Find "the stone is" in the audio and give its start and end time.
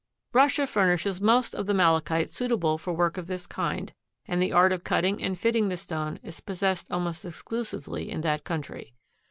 5.69-6.39